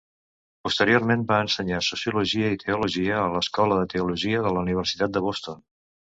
Posteriorment, 0.67 1.25
va 1.31 1.35
ensenyar 1.47 1.81
sociologia 1.87 2.49
i 2.55 2.59
teologia 2.63 3.19
a 3.25 3.27
l'Escola 3.35 3.77
de 3.81 3.91
Teologia 3.91 4.41
de 4.47 4.55
la 4.57 4.63
Universitat 4.65 5.15
de 5.19 5.23
Boston. 5.27 5.61